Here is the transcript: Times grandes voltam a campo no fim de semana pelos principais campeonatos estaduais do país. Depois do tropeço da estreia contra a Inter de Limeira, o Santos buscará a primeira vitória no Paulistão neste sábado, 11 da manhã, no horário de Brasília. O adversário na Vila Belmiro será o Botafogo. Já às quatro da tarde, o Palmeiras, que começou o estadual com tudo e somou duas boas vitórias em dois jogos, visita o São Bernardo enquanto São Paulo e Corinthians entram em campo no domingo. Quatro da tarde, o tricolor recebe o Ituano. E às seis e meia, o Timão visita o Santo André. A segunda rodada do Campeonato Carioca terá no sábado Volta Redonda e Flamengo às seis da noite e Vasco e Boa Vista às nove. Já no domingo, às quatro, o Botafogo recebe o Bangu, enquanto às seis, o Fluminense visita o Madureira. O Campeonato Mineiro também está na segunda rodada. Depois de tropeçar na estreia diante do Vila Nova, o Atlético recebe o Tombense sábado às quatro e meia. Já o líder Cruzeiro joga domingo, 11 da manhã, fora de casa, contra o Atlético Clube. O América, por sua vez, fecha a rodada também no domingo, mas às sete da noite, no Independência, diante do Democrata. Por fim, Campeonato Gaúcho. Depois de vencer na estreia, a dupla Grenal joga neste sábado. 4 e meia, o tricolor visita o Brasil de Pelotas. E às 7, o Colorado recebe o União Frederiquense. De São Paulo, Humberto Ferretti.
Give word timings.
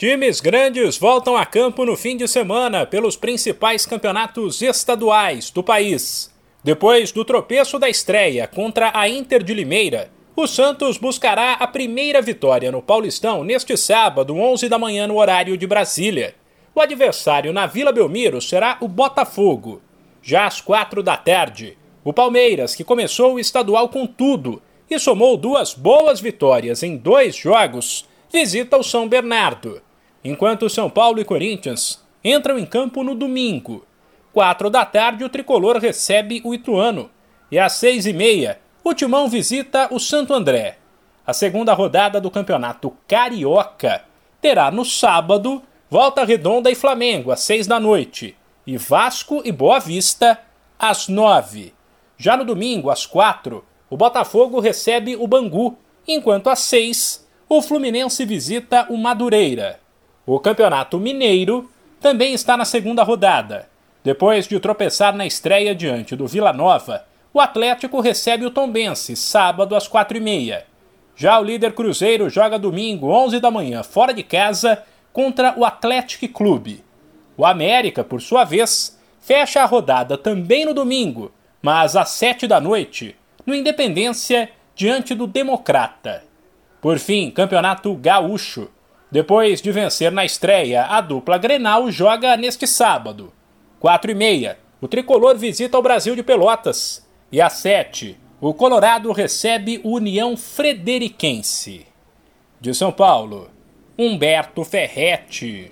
Times 0.00 0.40
grandes 0.40 0.96
voltam 0.96 1.36
a 1.36 1.44
campo 1.44 1.84
no 1.84 1.96
fim 1.96 2.16
de 2.16 2.28
semana 2.28 2.86
pelos 2.86 3.16
principais 3.16 3.84
campeonatos 3.84 4.62
estaduais 4.62 5.50
do 5.50 5.60
país. 5.60 6.32
Depois 6.62 7.10
do 7.10 7.24
tropeço 7.24 7.80
da 7.80 7.90
estreia 7.90 8.46
contra 8.46 8.92
a 8.94 9.08
Inter 9.08 9.42
de 9.42 9.52
Limeira, 9.52 10.08
o 10.36 10.46
Santos 10.46 10.98
buscará 10.98 11.54
a 11.54 11.66
primeira 11.66 12.22
vitória 12.22 12.70
no 12.70 12.80
Paulistão 12.80 13.42
neste 13.42 13.76
sábado, 13.76 14.36
11 14.36 14.68
da 14.68 14.78
manhã, 14.78 15.08
no 15.08 15.18
horário 15.18 15.56
de 15.56 15.66
Brasília. 15.66 16.36
O 16.76 16.80
adversário 16.80 17.52
na 17.52 17.66
Vila 17.66 17.90
Belmiro 17.90 18.40
será 18.40 18.78
o 18.80 18.86
Botafogo. 18.86 19.82
Já 20.22 20.46
às 20.46 20.60
quatro 20.60 21.02
da 21.02 21.16
tarde, 21.16 21.76
o 22.04 22.12
Palmeiras, 22.12 22.76
que 22.76 22.84
começou 22.84 23.34
o 23.34 23.40
estadual 23.40 23.88
com 23.88 24.06
tudo 24.06 24.62
e 24.88 24.96
somou 24.96 25.36
duas 25.36 25.74
boas 25.74 26.20
vitórias 26.20 26.84
em 26.84 26.96
dois 26.96 27.34
jogos, 27.34 28.06
visita 28.30 28.76
o 28.76 28.84
São 28.84 29.08
Bernardo 29.08 29.82
enquanto 30.24 30.68
São 30.68 30.90
Paulo 30.90 31.20
e 31.20 31.24
Corinthians 31.24 32.04
entram 32.24 32.58
em 32.58 32.66
campo 32.66 33.02
no 33.02 33.14
domingo. 33.14 33.86
Quatro 34.32 34.68
da 34.70 34.84
tarde, 34.84 35.24
o 35.24 35.28
tricolor 35.28 35.78
recebe 35.78 36.40
o 36.44 36.54
Ituano. 36.54 37.10
E 37.50 37.58
às 37.58 37.72
seis 37.72 38.06
e 38.06 38.12
meia, 38.12 38.60
o 38.84 38.94
Timão 38.94 39.28
visita 39.28 39.88
o 39.90 39.98
Santo 39.98 40.34
André. 40.34 40.78
A 41.26 41.32
segunda 41.32 41.72
rodada 41.74 42.20
do 42.20 42.30
Campeonato 42.30 42.94
Carioca 43.06 44.04
terá 44.40 44.70
no 44.70 44.84
sábado 44.84 45.62
Volta 45.90 46.24
Redonda 46.24 46.70
e 46.70 46.74
Flamengo 46.74 47.30
às 47.30 47.40
seis 47.40 47.66
da 47.66 47.80
noite 47.80 48.36
e 48.66 48.76
Vasco 48.76 49.40
e 49.44 49.50
Boa 49.50 49.78
Vista 49.78 50.38
às 50.78 51.08
nove. 51.08 51.72
Já 52.18 52.36
no 52.36 52.44
domingo, 52.44 52.90
às 52.90 53.06
quatro, 53.06 53.64
o 53.88 53.96
Botafogo 53.96 54.60
recebe 54.60 55.16
o 55.16 55.26
Bangu, 55.26 55.78
enquanto 56.06 56.50
às 56.50 56.58
seis, 56.58 57.26
o 57.48 57.62
Fluminense 57.62 58.26
visita 58.26 58.86
o 58.90 58.98
Madureira. 58.98 59.80
O 60.30 60.38
Campeonato 60.38 61.00
Mineiro 61.00 61.70
também 62.02 62.34
está 62.34 62.54
na 62.54 62.66
segunda 62.66 63.02
rodada. 63.02 63.66
Depois 64.04 64.46
de 64.46 64.60
tropeçar 64.60 65.16
na 65.16 65.24
estreia 65.24 65.74
diante 65.74 66.14
do 66.14 66.26
Vila 66.26 66.52
Nova, 66.52 67.06
o 67.32 67.40
Atlético 67.40 67.98
recebe 67.98 68.44
o 68.44 68.50
Tombense 68.50 69.16
sábado 69.16 69.74
às 69.74 69.88
quatro 69.88 70.18
e 70.18 70.20
meia. 70.20 70.66
Já 71.16 71.40
o 71.40 71.42
líder 71.42 71.72
Cruzeiro 71.72 72.28
joga 72.28 72.58
domingo, 72.58 73.08
11 73.08 73.40
da 73.40 73.50
manhã, 73.50 73.82
fora 73.82 74.12
de 74.12 74.22
casa, 74.22 74.84
contra 75.14 75.54
o 75.56 75.64
Atlético 75.64 76.28
Clube. 76.28 76.84
O 77.34 77.46
América, 77.46 78.04
por 78.04 78.20
sua 78.20 78.44
vez, 78.44 79.00
fecha 79.22 79.62
a 79.62 79.64
rodada 79.64 80.18
também 80.18 80.66
no 80.66 80.74
domingo, 80.74 81.32
mas 81.62 81.96
às 81.96 82.10
sete 82.10 82.46
da 82.46 82.60
noite, 82.60 83.16
no 83.46 83.54
Independência, 83.54 84.50
diante 84.74 85.14
do 85.14 85.26
Democrata. 85.26 86.22
Por 86.82 86.98
fim, 86.98 87.30
Campeonato 87.30 87.94
Gaúcho. 87.94 88.68
Depois 89.10 89.62
de 89.62 89.72
vencer 89.72 90.12
na 90.12 90.24
estreia, 90.24 90.84
a 90.84 91.00
dupla 91.00 91.38
Grenal 91.38 91.90
joga 91.90 92.36
neste 92.36 92.66
sábado. 92.66 93.32
4 93.80 94.10
e 94.10 94.14
meia, 94.14 94.58
o 94.80 94.86
tricolor 94.86 95.36
visita 95.36 95.78
o 95.78 95.82
Brasil 95.82 96.14
de 96.14 96.22
Pelotas. 96.22 97.06
E 97.32 97.40
às 97.40 97.54
7, 97.54 98.18
o 98.40 98.52
Colorado 98.52 99.10
recebe 99.10 99.80
o 99.82 99.96
União 99.96 100.36
Frederiquense. 100.36 101.86
De 102.60 102.74
São 102.74 102.92
Paulo, 102.92 103.50
Humberto 103.98 104.62
Ferretti. 104.62 105.66